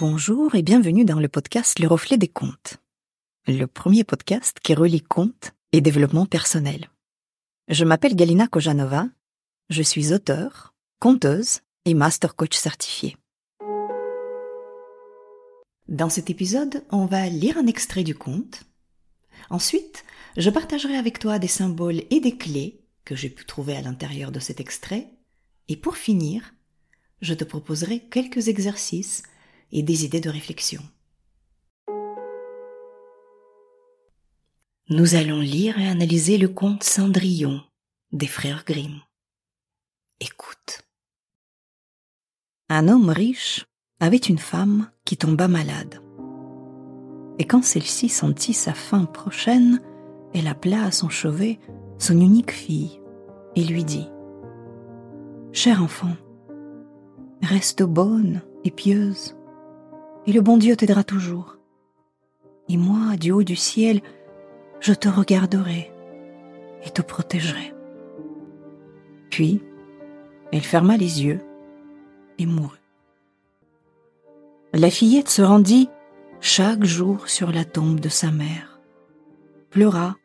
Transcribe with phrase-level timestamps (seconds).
[0.00, 2.76] Bonjour et bienvenue dans le podcast Le Reflet des Contes,
[3.48, 6.88] le premier podcast qui relie contes et développement personnel.
[7.66, 9.08] Je m'appelle Galina Kojanova,
[9.70, 13.16] je suis auteure, conteuse et master coach certifié.
[15.88, 18.62] Dans cet épisode, on va lire un extrait du conte.
[19.50, 20.04] Ensuite,
[20.36, 24.30] je partagerai avec toi des symboles et des clés que j'ai pu trouver à l'intérieur
[24.30, 25.08] de cet extrait.
[25.66, 26.54] Et pour finir,
[27.20, 29.24] je te proposerai quelques exercices
[29.72, 30.82] et des idées de réflexion.
[34.90, 37.60] Nous allons lire et analyser le conte Cendrillon
[38.12, 39.00] des frères Grimm.
[40.20, 40.82] Écoute.
[42.70, 43.66] Un homme riche
[44.00, 46.00] avait une femme qui tomba malade.
[47.38, 49.80] Et quand celle-ci sentit sa fin prochaine,
[50.34, 51.58] elle appela à son chevet
[51.98, 53.00] son unique fille
[53.56, 54.08] et lui dit
[55.52, 56.16] Cher enfant,
[57.42, 59.37] reste bonne et pieuse
[60.28, 61.56] et le bon Dieu t'aidera toujours.
[62.68, 64.02] Et moi, du haut du ciel,
[64.78, 65.90] je te regarderai
[66.84, 67.72] et te protégerai.
[69.30, 69.62] Puis,
[70.52, 71.40] elle ferma les yeux
[72.36, 72.76] et mourut.
[74.74, 75.88] La fillette se rendit
[76.42, 78.80] chaque jour sur la tombe de sa mère,
[79.70, 80.16] pleura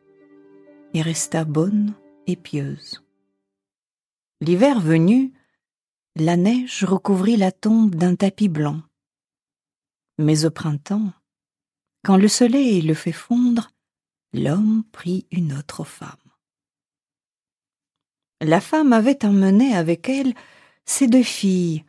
[0.92, 1.94] et resta bonne
[2.26, 3.02] et pieuse.
[4.42, 5.32] L'hiver venu,
[6.14, 8.82] la neige recouvrit la tombe d'un tapis blanc
[10.18, 11.12] mais au printemps,
[12.04, 13.70] quand le soleil le fait fondre,
[14.32, 16.10] l'homme prit une autre femme.
[18.40, 20.34] La femme avait emmené avec elle
[20.84, 21.84] ses deux filles,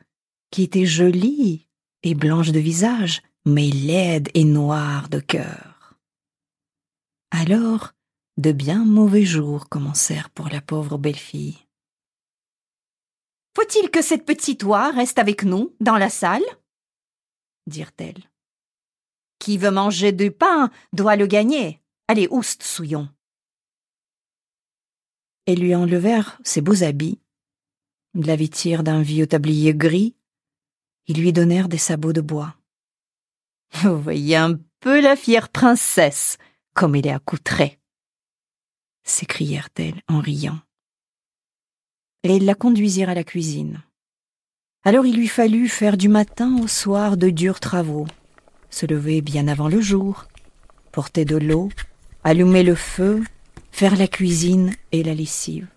[0.51, 1.67] qui étaient jolies
[2.03, 5.95] et blanches de visage, mais laides et noires de cœur.
[7.31, 7.91] Alors,
[8.37, 11.57] de bien mauvais jours commencèrent pour la pauvre belle-fille.
[13.55, 16.43] Faut-il que cette petite oie reste avec nous, dans la salle?
[17.67, 18.29] Dirent-elles.
[19.39, 21.81] Qui veut manger du pain doit le gagner.
[22.07, 23.09] Allez, oust, souillon.
[25.47, 27.19] Et lui enlevèrent ses beaux habits,
[28.13, 30.15] la vêtirent d'un vieux tablier gris,
[31.07, 32.55] ils lui donnèrent des sabots de bois.
[33.83, 36.37] Vous voyez un peu la fière princesse,
[36.73, 37.79] comme elle est accoutrée,
[39.03, 40.59] s'écrièrent-elles en riant.
[42.23, 43.83] Et ils la conduisirent à la cuisine.
[44.87, 48.05] Alors il lui fallut faire du matin au soir de durs travaux,
[48.69, 50.25] se lever bien avant le jour,
[50.91, 51.69] porter de l'eau,
[52.23, 53.23] allumer le feu,
[53.71, 55.67] faire la cuisine et la lessive.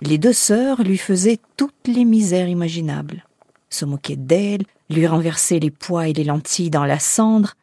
[0.00, 3.24] Les deux sœurs lui faisaient toutes les misères imaginables,
[3.68, 7.54] se moquaient d'elle, lui renversaient les pois et les lentilles dans la cendre,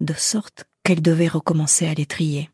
[0.00, 2.50] de sorte qu'elle devait recommencer à les trier.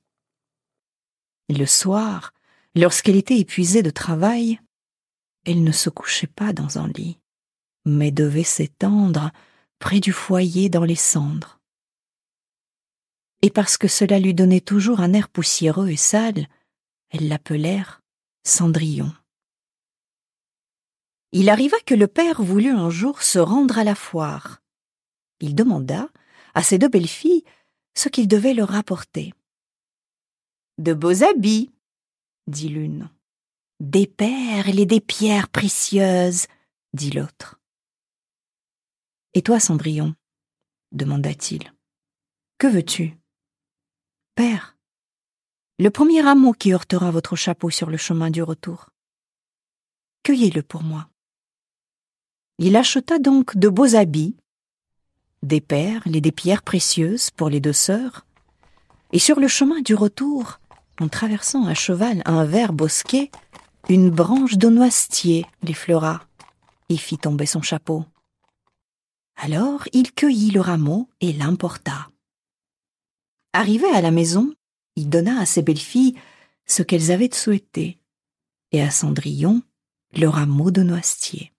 [1.49, 2.35] Le soir,
[2.75, 4.61] lorsqu'elle était épuisée de travail,
[5.45, 7.19] elle ne se couchait pas dans un lit,
[7.85, 9.31] mais devait s'étendre
[9.79, 11.61] près du foyer dans les cendres.
[13.43, 16.49] Et parce que cela lui donnait toujours un air poussiéreux et sale,
[17.11, 18.03] elle l'appelèrent
[18.45, 19.13] Cendrillon.
[21.33, 24.63] Il arriva que le père voulut un jour se rendre à la foire.
[25.41, 26.09] Il demanda
[26.55, 27.45] à ses deux belles filles
[27.95, 29.35] ce qu'il devait leur apporter.
[30.79, 31.71] De beaux habits,
[32.47, 33.11] dit l'une.
[33.81, 36.47] Des perles et des pierres précieuses,
[36.95, 37.61] dit l'autre.
[39.35, 40.17] Et toi, Cendrillon
[40.91, 41.73] demanda-t-il.
[42.59, 43.17] Que veux-tu?
[44.35, 44.77] Père,
[45.79, 48.91] le premier rameau qui heurtera votre chapeau sur le chemin du retour.
[50.25, 51.09] Cueillez-le pour moi.
[52.59, 54.37] Il acheta donc de beaux habits,
[55.45, 58.27] des perles et des pierres précieuses pour les deux sœurs,
[59.13, 60.59] et sur le chemin du retour,
[60.99, 63.31] en traversant à cheval un vert bosquet,
[63.89, 66.23] une branche de noisetier l'effleura
[66.89, 68.05] et fit tomber son chapeau.
[69.37, 72.09] Alors il cueillit le rameau et l'importa.
[73.53, 74.53] Arrivé à la maison,
[74.97, 76.19] il donna à ses belles filles
[76.67, 77.99] ce qu'elles avaient souhaité,
[78.73, 79.63] et à Cendrillon
[80.13, 81.53] le rameau de noisetier.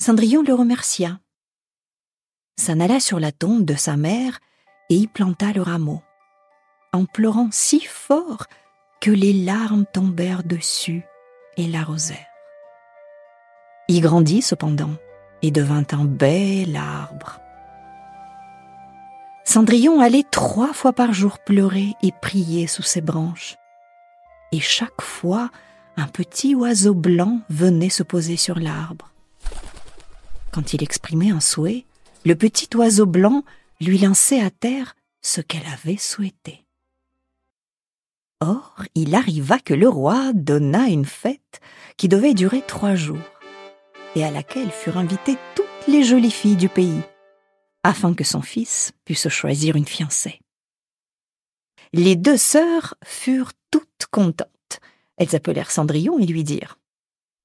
[0.00, 1.20] Cendrillon le remercia,
[2.58, 4.40] s'en alla sur la tombe de sa mère
[4.88, 6.02] et y planta le rameau,
[6.92, 8.46] en pleurant si fort
[9.02, 11.04] que les larmes tombèrent dessus
[11.56, 12.16] et l'arrosèrent.
[13.88, 14.94] Il grandit cependant
[15.42, 17.40] et devint un bel arbre.
[19.44, 23.56] Cendrillon allait trois fois par jour pleurer et prier sous ses branches.
[24.52, 25.50] Et chaque fois,
[25.96, 29.10] un petit oiseau blanc venait se poser sur l'arbre.
[30.52, 31.86] Quand il exprimait un souhait,
[32.24, 33.42] le petit oiseau blanc
[33.80, 36.61] lui lançait à terre ce qu'elle avait souhaité.
[38.42, 41.60] Or, il arriva que le roi donna une fête
[41.96, 43.30] qui devait durer trois jours,
[44.16, 47.02] et à laquelle furent invitées toutes les jolies filles du pays,
[47.84, 50.40] afin que son fils puisse choisir une fiancée.
[51.92, 54.80] Les deux sœurs furent toutes contentes.
[55.18, 56.80] Elles appelèrent Cendrillon et lui dirent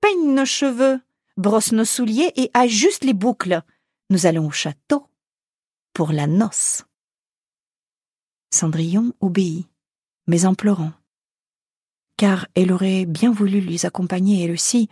[0.02, 1.00] Peigne nos cheveux,
[1.38, 3.62] brosse nos souliers et ajuste les boucles.
[4.10, 5.06] Nous allons au château
[5.94, 6.86] pour la noce.
[8.52, 9.68] Cendrillon obéit,
[10.27, 10.94] mais en pleurant,
[12.18, 14.89] car elle aurait bien voulu les accompagner elle aussi,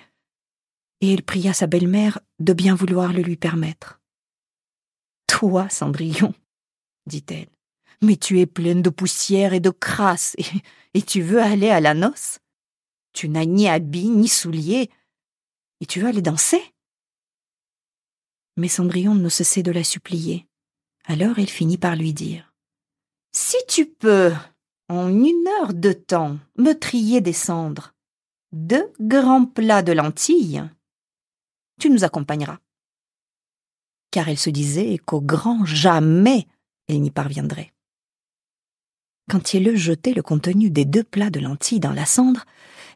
[1.01, 4.01] et elle pria sa belle-mère de bien vouloir le lui permettre.
[5.27, 6.33] Toi, Cendrillon,
[7.05, 7.49] dit-elle,
[8.01, 10.45] mais tu es pleine de poussière et de crasse, et,
[10.93, 12.39] et tu veux aller à la noce?
[13.13, 14.89] Tu n'as ni habit ni souliers,
[15.81, 16.61] et tu veux aller danser?
[18.57, 20.47] Mais Cendrillon ne cessait de la supplier.
[21.05, 22.53] Alors elle finit par lui dire
[23.33, 24.31] Si tu peux,
[24.89, 27.93] en une heure de temps, me trier des cendres,
[28.51, 30.63] deux grands plats de lentilles,
[31.79, 32.59] tu nous accompagneras.
[34.11, 36.47] Car elle se disait qu'au grand jamais
[36.87, 37.73] elle n'y parviendrait.
[39.29, 42.45] Quand il eut jeté le contenu des deux plats de lentilles dans la cendre,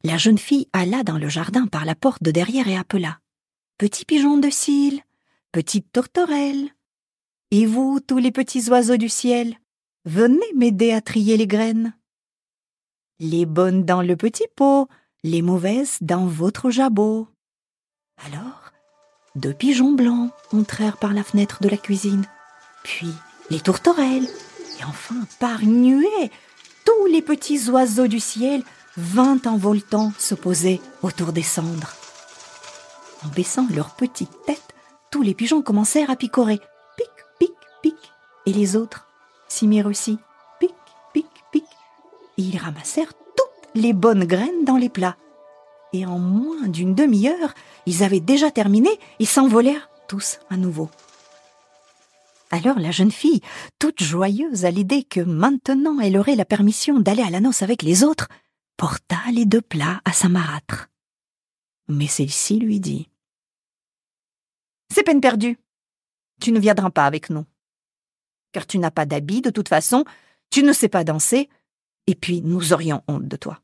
[0.04, 3.20] la jeune fille alla dans le jardin par la porte de derrière et appela.
[3.80, 5.02] Petit pigeon de cils,
[5.52, 6.70] petite tourterelle.
[7.52, 9.56] Et vous, tous les petits oiseaux du ciel,
[10.10, 11.94] venez m'aider à trier les graines.
[13.20, 14.88] Les bonnes dans le petit pot,
[15.24, 17.28] les mauvaises dans votre jabot.
[18.26, 18.72] Alors,
[19.36, 22.26] deux pigeons blancs entrèrent par la fenêtre de la cuisine,
[22.84, 23.12] puis
[23.52, 24.28] les tourterelles,
[24.80, 26.32] et enfin, par nuée,
[26.86, 28.64] tous les petits oiseaux du ciel
[28.98, 31.94] vingt en voltant se posaient autour des cendres.
[33.24, 34.74] En baissant leurs petites têtes,
[35.12, 36.60] tous les pigeons commencèrent à picorer.
[36.98, 37.54] Pic, pic,
[37.84, 37.96] pic.
[38.46, 39.09] Et les autres
[39.86, 40.18] aussi.
[40.60, 40.74] Pic,
[41.14, 41.66] pic, pic.
[42.38, 45.18] Et ils ramassèrent toutes les bonnes graines dans les plats.
[45.94, 47.54] Et en moins d'une demi-heure,
[47.86, 50.90] ils avaient déjà terminé et s'envolèrent tous à nouveau.
[52.52, 53.42] Alors la jeune fille,
[53.78, 57.84] toute joyeuse à l'idée que maintenant elle aurait la permission d'aller à la noce avec
[57.84, 58.28] les autres,
[58.78, 60.90] porta les deux plats à sa marâtre.
[61.88, 63.10] Mais celle-ci lui dit
[64.94, 65.58] C'est peine perdue.
[66.42, 67.46] Tu ne viendras pas avec nous.
[68.52, 70.06] Car tu n'as pas d'habit, de toute façon,
[70.50, 71.50] tu ne sais pas danser,
[72.08, 73.62] et puis nous aurions honte de toi.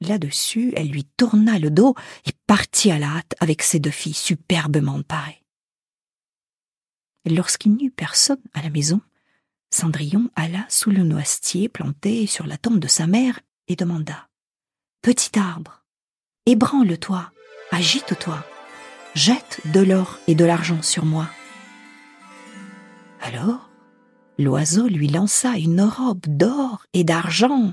[0.00, 1.94] Là-dessus, elle lui tourna le dos
[2.26, 5.42] et partit à la hâte avec ses deux filles superbement parées.
[7.24, 9.00] Lorsqu'il n'y eut personne à la maison,
[9.70, 14.28] Cendrillon alla sous le noisetier planté sur la tombe de sa mère et demanda
[15.00, 15.84] Petit arbre,
[16.46, 17.32] ébranle-toi,
[17.70, 18.44] agite-toi,
[19.14, 21.28] jette de l'or et de l'argent sur moi.
[23.26, 23.70] Alors,
[24.38, 27.72] l'oiseau lui lança une robe d'or et d'argent,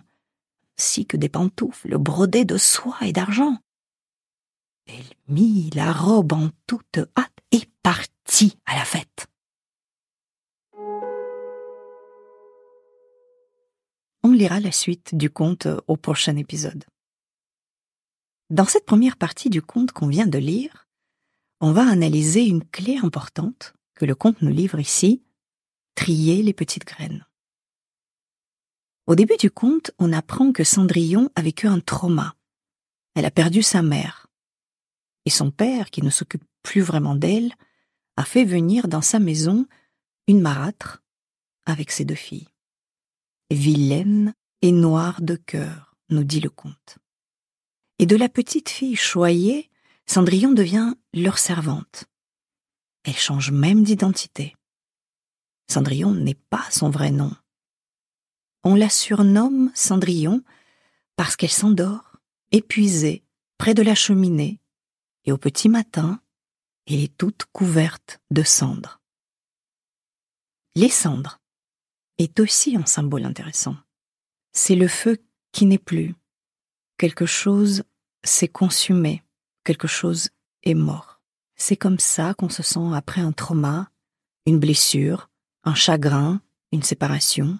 [0.79, 3.57] ainsi que des pantoufles brodées de soie et d'argent.
[4.87, 9.27] Elle mit la robe en toute hâte et partit à la fête.
[14.23, 16.85] On lira la suite du conte au prochain épisode.
[18.49, 20.87] Dans cette première partie du conte qu'on vient de lire,
[21.59, 25.21] on va analyser une clé importante que le conte nous livre ici,
[25.95, 27.25] trier les petites graines.
[29.07, 32.35] Au début du conte, on apprend que Cendrillon a vécu un trauma.
[33.15, 34.27] Elle a perdu sa mère.
[35.25, 37.53] Et son père, qui ne s'occupe plus vraiment d'elle,
[38.15, 39.65] a fait venir dans sa maison
[40.27, 41.03] une marâtre
[41.65, 42.47] avec ses deux filles
[43.51, 46.97] vilaine et noire de cœur, nous dit le comte.
[47.99, 49.69] Et de la petite fille choyée,
[50.07, 52.05] Cendrillon devient leur servante.
[53.03, 54.55] Elle change même d'identité.
[55.71, 57.31] Cendrillon n'est pas son vrai nom.
[58.65, 60.43] On la surnomme Cendrillon
[61.15, 62.17] parce qu'elle s'endort,
[62.51, 63.23] épuisée,
[63.57, 64.59] près de la cheminée,
[65.23, 66.21] et au petit matin,
[66.87, 68.99] elle est toute couverte de cendres.
[70.75, 71.39] Les cendres,
[72.17, 73.77] est aussi un symbole intéressant.
[74.51, 75.23] C'est le feu
[75.53, 76.15] qui n'est plus.
[76.97, 77.83] Quelque chose
[78.23, 79.23] s'est consumé,
[79.63, 80.31] quelque chose
[80.63, 81.21] est mort.
[81.55, 83.89] C'est comme ça qu'on se sent après un trauma,
[84.45, 85.30] une blessure,
[85.63, 86.41] un chagrin,
[86.71, 87.59] une séparation.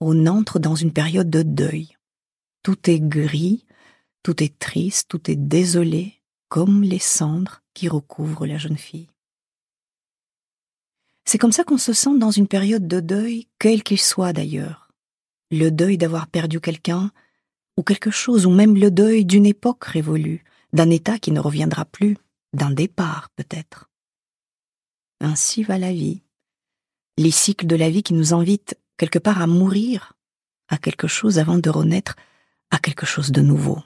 [0.00, 1.96] On entre dans une période de deuil.
[2.62, 3.64] Tout est gris,
[4.22, 9.08] tout est triste, tout est désolé, comme les cendres qui recouvrent la jeune fille.
[11.24, 14.90] C'est comme ça qu'on se sent dans une période de deuil, quel qu'il soit d'ailleurs.
[15.50, 17.12] Le deuil d'avoir perdu quelqu'un,
[17.76, 21.84] ou quelque chose, ou même le deuil d'une époque révolue, d'un état qui ne reviendra
[21.84, 22.16] plus,
[22.52, 23.88] d'un départ peut-être.
[25.20, 26.21] Ainsi va la vie.
[27.18, 30.14] Les cycles de la vie qui nous invitent quelque part à mourir
[30.68, 32.16] à quelque chose avant de renaître
[32.70, 33.78] à quelque chose de nouveau.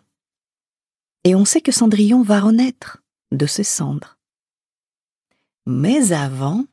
[1.25, 3.03] Et on sait que Cendrillon va renaître
[3.33, 4.17] de ses cendres.
[5.67, 6.65] Mais avant,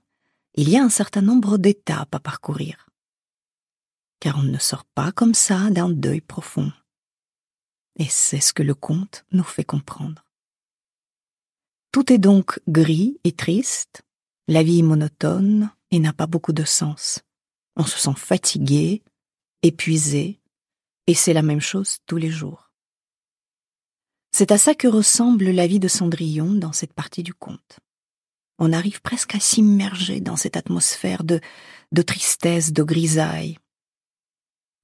[0.54, 2.88] il y a un certain nombre d'étapes à parcourir.
[4.20, 6.72] Car on ne sort pas comme ça d'un deuil profond.
[7.98, 10.24] Et c'est ce que le conte nous fait comprendre.
[11.92, 14.04] Tout est donc gris et triste,
[14.48, 17.22] la vie est monotone et n'a pas beaucoup de sens.
[17.76, 19.04] On se sent fatigué,
[19.62, 20.40] épuisé,
[21.06, 22.72] et c'est la même chose tous les jours.
[24.32, 27.80] C'est à ça que ressemble la vie de Cendrillon dans cette partie du conte.
[28.58, 31.40] On arrive presque à s'immerger dans cette atmosphère de,
[31.92, 33.60] de tristesse, de grisaille.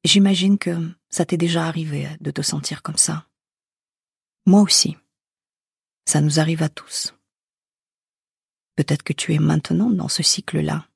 [0.04, 3.28] J'imagine que ça t'est déjà arrivé de te sentir comme ça.
[4.46, 4.96] Moi aussi.
[6.06, 7.16] Ça nous arrive à tous.
[8.75, 10.88] Peut-être que tu es maintenant dans ce cycle-là.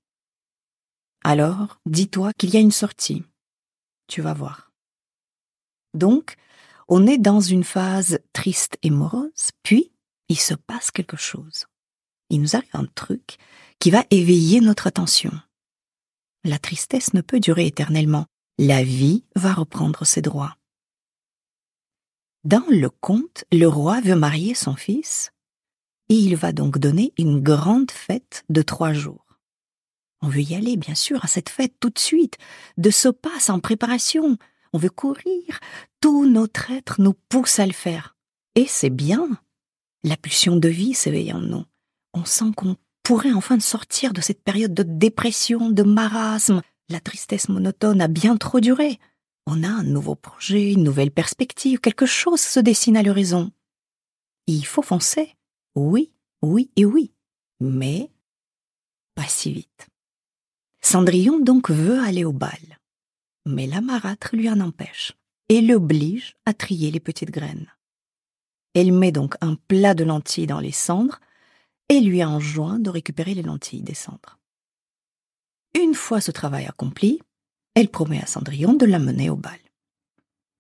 [1.24, 3.24] Alors, dis-toi qu'il y a une sortie.
[4.08, 4.72] Tu vas voir.
[5.94, 6.36] Donc,
[6.90, 9.92] on est dans une phase triste et morose, puis
[10.28, 11.66] il se passe quelque chose.
[12.30, 13.38] Il nous arrive un truc
[13.80, 15.32] qui va éveiller notre attention.
[16.44, 18.26] La tristesse ne peut durer éternellement.
[18.58, 20.58] La vie va reprendre ses droits.
[22.44, 25.32] Dans le conte, le roi veut marier son fils
[26.10, 29.33] et il va donc donner une grande fête de trois jours.
[30.24, 32.38] On veut y aller, bien sûr, à cette fête tout de suite,
[32.78, 34.38] de ce pas sans préparation.
[34.72, 35.60] On veut courir.
[36.00, 38.16] Tout notre être nous pousse à le faire.
[38.56, 39.28] Et c'est bien.
[40.06, 41.66] La pulsion de vie s'éveille en nous.
[42.14, 46.62] On sent qu'on pourrait enfin sortir de cette période de dépression, de marasme.
[46.88, 49.00] La tristesse monotone a bien trop duré.
[49.46, 53.52] On a un nouveau projet, une nouvelle perspective, quelque chose se dessine à l'horizon.
[54.48, 55.36] Il faut foncer.
[55.76, 57.12] Oui, oui et oui.
[57.60, 58.10] Mais
[59.16, 59.90] pas si vite.
[60.84, 62.80] Cendrillon donc veut aller au bal.
[63.46, 65.14] Mais la marâtre lui en empêche
[65.50, 67.72] et l'oblige à trier les petites graines.
[68.74, 71.20] Elle met donc un plat de lentilles dans les cendres
[71.90, 74.40] et lui enjoint de récupérer les lentilles des cendres.
[75.76, 77.20] Une fois ce travail accompli,
[77.76, 79.60] elle promet à Cendrillon de l'amener au bal.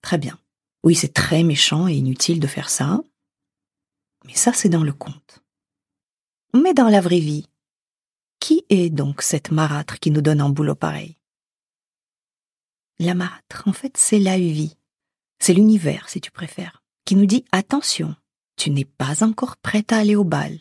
[0.01, 0.39] Très bien.
[0.83, 3.01] Oui, c'est très méchant et inutile de faire ça.
[4.25, 5.43] Mais ça, c'est dans le conte.
[6.53, 7.47] Mais dans la vraie vie,
[8.43, 11.15] qui est donc cette marâtre qui nous donne un boulot pareil?
[12.99, 14.75] La marâtre, en fait, c'est la vie.
[15.39, 18.17] C'est l'univers, si tu préfères, qui nous dit attention,
[18.57, 20.57] tu n'es pas encore prête à aller au bal.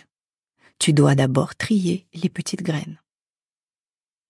[0.79, 3.01] Tu dois d'abord trier les petites graines.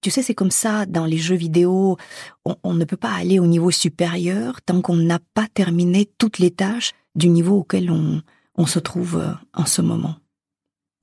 [0.00, 1.98] Tu sais, c'est comme ça dans les jeux vidéo,
[2.46, 6.52] on, ne peut pas aller au niveau supérieur tant qu'on n'a pas terminé toutes les
[6.52, 10.16] tâches du niveau auquel on, se trouve euh, en ce moment.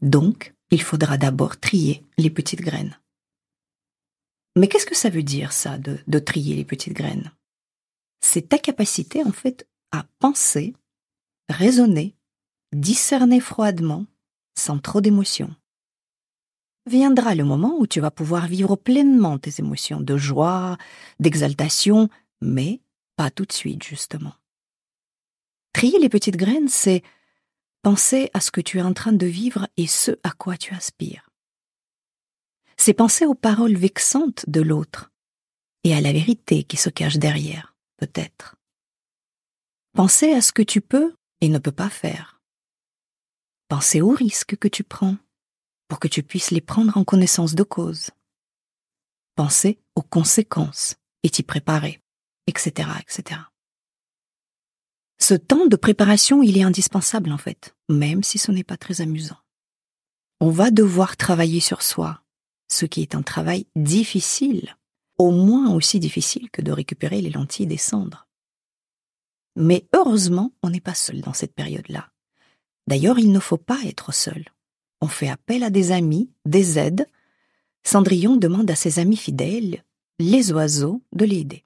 [0.01, 2.99] Donc, il faudra d'abord trier les petites graines.
[4.55, 7.31] Mais qu'est-ce que ça veut dire ça, de, trier les petites graines?
[8.21, 10.73] C'est ta capacité en fait à penser,
[11.49, 12.15] raisonner,
[12.73, 14.05] discerner froidement,
[14.55, 15.55] sans trop d'émotion
[16.89, 20.77] viendra le moment où tu vas pouvoir vivre pleinement tes émotions de joie,
[21.19, 22.09] d'exaltation,
[22.41, 22.81] mais
[23.15, 24.33] pas tout de suite, justement.
[25.71, 27.03] Trier les petites graines, c'est
[27.81, 30.73] penser à ce que tu es en train de vivre et ce à quoi tu
[30.73, 31.29] aspires.
[32.77, 35.11] C'est penser aux paroles vexantes de l'autre
[35.83, 38.55] et à la vérité qui se cache derrière, peut-être.
[39.93, 42.41] Penser à ce que tu peux et ne peux pas faire.
[43.67, 45.17] Penser aux risques que tu prends
[45.87, 48.11] pour que tu puisses les prendre en connaissance de cause.
[49.35, 52.01] Penser aux conséquences et t'y préparer,
[52.47, 53.41] etc., etc.
[55.29, 59.01] Ce temps de préparation, il est indispensable en fait, même si ce n'est pas très
[59.01, 59.37] amusant.
[60.39, 62.23] On va devoir travailler sur soi,
[62.67, 64.75] ce qui est un travail difficile,
[65.19, 68.27] au moins aussi difficile que de récupérer les lentilles des cendres.
[69.55, 72.09] Mais heureusement, on n'est pas seul dans cette période-là.
[72.87, 74.45] D'ailleurs, il ne faut pas être seul.
[74.99, 77.07] On fait appel à des amis, des aides.
[77.83, 79.83] Cendrillon demande à ses amis fidèles,
[80.17, 81.65] les oiseaux, de l'aider.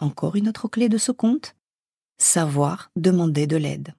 [0.00, 1.54] Encore une autre clé de ce conte
[2.20, 3.94] savoir demander de l'aide.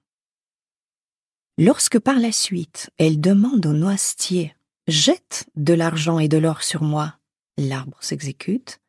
[1.58, 4.54] Lorsque par la suite elle demande au noisetier
[4.88, 7.14] Jette de l'argent et de l'or sur moi,
[7.56, 8.80] l'arbre s'exécute,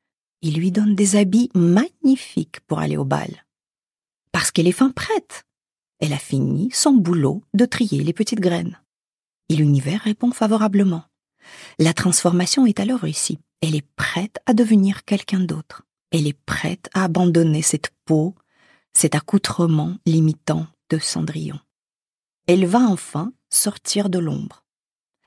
[0.42, 3.46] il lui donne des habits magnifiques pour aller au bal.
[4.32, 5.46] Parce qu'elle est fin prête.
[6.00, 8.80] Elle a fini son boulot de trier les petites graines
[9.50, 11.04] et l'univers répond favorablement.
[11.80, 13.40] La transformation est alors ici.
[13.62, 15.84] Elle est prête à devenir quelqu'un d'autre.
[16.12, 18.36] Elle est prête à abandonner cette peau,
[18.94, 21.60] cet accoutrement limitant de Cendrillon.
[22.48, 24.64] Elle va enfin sortir de l'ombre.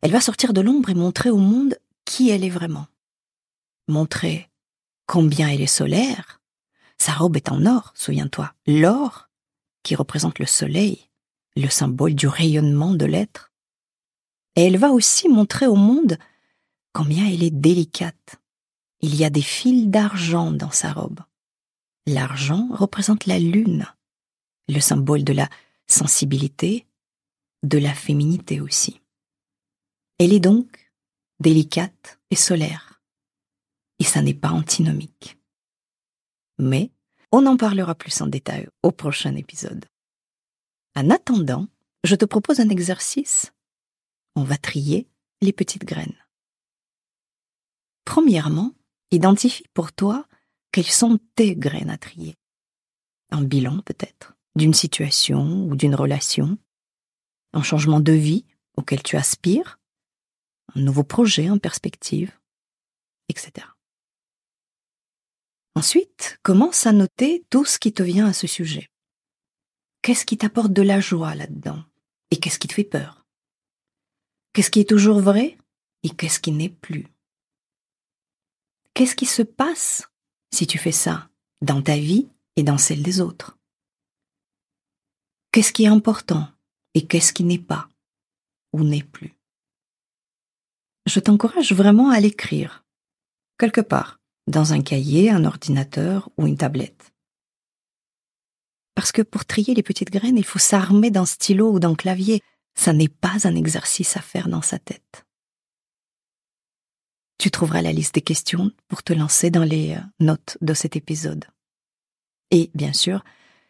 [0.02, 2.86] Elle va sortir de l'ombre et montrer au monde qui elle est vraiment.
[3.88, 4.50] Montrer
[5.06, 6.40] combien elle est solaire.
[6.98, 8.52] Sa robe est en or, souviens-toi.
[8.66, 9.28] L'or,
[9.82, 11.08] qui représente le soleil,
[11.56, 13.52] le symbole du rayonnement de l'être,
[14.56, 16.18] Et elle va aussi montrer au monde
[16.92, 18.36] combien elle est délicate.
[19.00, 21.20] Il y a des fils d'argent dans sa robe.
[22.06, 23.86] L'argent représente la lune,
[24.68, 25.48] le symbole de la
[25.86, 26.86] sensibilité,
[27.62, 29.00] de la féminité aussi.
[30.18, 30.92] Elle est donc
[31.40, 33.02] délicate et solaire.
[33.98, 35.38] Et ça n'est pas antinomique.
[36.58, 36.90] Mais
[37.32, 39.86] on en parlera plus en détail au prochain épisode.
[40.94, 41.66] En attendant,
[42.04, 43.52] je te propose un exercice.
[44.36, 45.08] On va trier
[45.42, 46.16] les petites graines.
[48.04, 48.72] Premièrement,
[49.10, 50.26] identifie pour toi
[50.76, 52.36] quelles sont tes graines à trier.
[53.30, 56.58] Un bilan peut-être, d'une situation ou d'une relation,
[57.54, 58.44] un changement de vie
[58.76, 59.78] auquel tu aspires,
[60.74, 62.30] un nouveau projet en perspective,
[63.30, 63.66] etc.
[65.74, 68.90] Ensuite, commence à noter tout ce qui te vient à ce sujet.
[70.02, 71.82] Qu'est-ce qui t'apporte de la joie là-dedans?
[72.30, 73.24] Et qu'est-ce qui te fait peur?
[74.52, 75.56] Qu'est-ce qui est toujours vrai
[76.02, 77.06] Et qu'est-ce qui n'est plus?
[78.92, 80.06] Qu'est-ce qui se passe
[80.52, 81.28] si tu fais ça
[81.60, 83.56] dans ta vie et dans celle des autres
[85.52, 86.48] Qu'est-ce qui est important
[86.94, 87.88] et qu'est-ce qui n'est pas
[88.72, 89.34] ou n'est plus?
[91.06, 92.84] Je t'encourage vraiment à l'écrire,
[93.58, 97.12] quelque part, dans un cahier, un ordinateur ou une tablette.
[98.94, 102.42] Parce que pour trier les petites graines, il faut s'armer d'un stylo ou d'un clavier.
[102.74, 105.25] Ça n'est pas un exercice à faire dans sa tête.
[107.46, 110.96] Tu trouveras la liste des questions pour te lancer dans les euh, notes de cet
[110.96, 111.44] épisode.
[112.50, 113.22] Et bien sûr,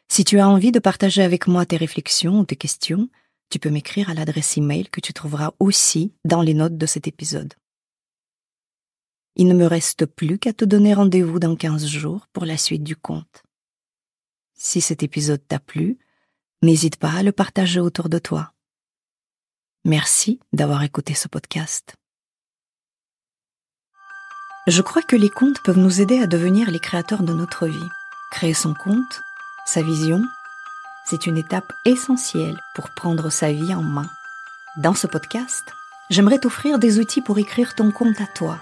[0.09, 3.11] si tu as envie de partager avec moi tes réflexions ou tes questions,
[3.51, 7.07] tu peux m'écrire à l'adresse email que tu trouveras aussi dans les notes de cet
[7.07, 7.53] épisode.
[9.35, 12.83] Il ne me reste plus qu'à te donner rendez-vous dans 15 jours pour la suite
[12.83, 13.43] du conte.
[14.55, 15.99] Si cet épisode t'a plu,
[16.63, 18.55] n'hésite pas à le partager autour de toi.
[19.85, 21.95] Merci d'avoir écouté ce podcast.
[24.67, 27.89] Je crois que les contes peuvent nous aider à devenir les créateurs de notre vie.
[28.33, 29.23] Créer son compte,
[29.65, 30.25] sa vision,
[31.05, 34.11] c'est une étape essentielle pour prendre sa vie en main.
[34.77, 35.73] Dans ce podcast,
[36.11, 38.59] j'aimerais t'offrir des outils pour écrire ton compte à toi,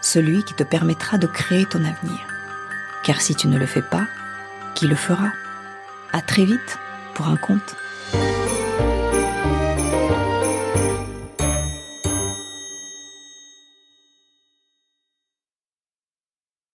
[0.00, 2.18] celui qui te permettra de créer ton avenir.
[3.04, 4.06] Car si tu ne le fais pas,
[4.74, 5.32] qui le fera?
[6.14, 6.78] À très vite
[7.12, 7.76] pour un compte.